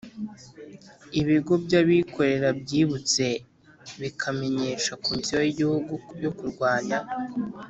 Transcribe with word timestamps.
Ibigo 1.19 1.53
by 1.63 1.73
abikorera 1.81 2.49
byibutse 2.61 3.25
bikamenyesha 4.01 4.91
Komisiyo 5.05 5.37
y 5.41 5.49
Igihugu 5.53 5.93
yo 6.23 6.31
Kurwanya 6.37 6.99